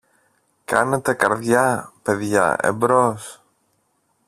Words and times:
Κάνετε 0.65 1.13
καρδιά, 1.13 1.93
παιδιά, 2.03 2.55
εμπρός! 2.61 3.43